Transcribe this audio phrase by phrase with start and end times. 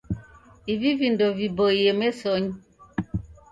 [0.73, 2.51] Ivi vindo vaboie mesonyi.